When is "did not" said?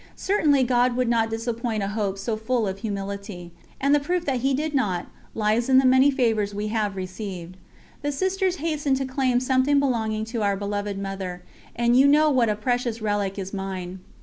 4.55-5.05